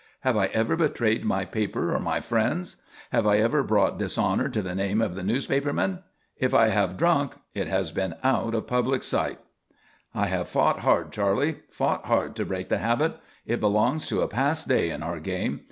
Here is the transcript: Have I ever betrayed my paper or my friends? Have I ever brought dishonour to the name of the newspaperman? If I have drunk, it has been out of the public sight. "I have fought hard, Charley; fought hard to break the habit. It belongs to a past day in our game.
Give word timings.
Have 0.21 0.35
I 0.35 0.47
ever 0.47 0.75
betrayed 0.75 1.23
my 1.23 1.45
paper 1.45 1.93
or 1.93 1.99
my 1.99 2.21
friends? 2.21 2.77
Have 3.11 3.27
I 3.27 3.37
ever 3.37 3.61
brought 3.61 3.99
dishonour 3.99 4.49
to 4.49 4.63
the 4.63 4.73
name 4.73 4.99
of 4.99 5.13
the 5.13 5.21
newspaperman? 5.21 5.99
If 6.39 6.55
I 6.55 6.69
have 6.69 6.97
drunk, 6.97 7.35
it 7.53 7.67
has 7.67 7.91
been 7.91 8.15
out 8.23 8.45
of 8.47 8.51
the 8.53 8.61
public 8.63 9.03
sight. 9.03 9.37
"I 10.15 10.25
have 10.25 10.49
fought 10.49 10.79
hard, 10.79 11.11
Charley; 11.11 11.57
fought 11.69 12.05
hard 12.07 12.35
to 12.37 12.45
break 12.45 12.69
the 12.69 12.79
habit. 12.79 13.19
It 13.45 13.59
belongs 13.59 14.07
to 14.07 14.21
a 14.21 14.27
past 14.27 14.67
day 14.67 14.89
in 14.89 15.03
our 15.03 15.19
game. 15.19 15.59